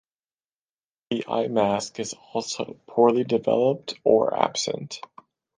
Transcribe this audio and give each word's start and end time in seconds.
The 1.11 1.27
eye 1.27 1.47
mask 1.47 1.99
is 1.99 2.15
also 2.33 2.75
poorly 2.87 3.23
developed 3.23 3.93
or 4.03 4.35
absent. 4.35 4.99